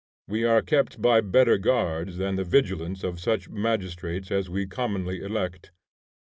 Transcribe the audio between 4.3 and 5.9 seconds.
as we commonly elect.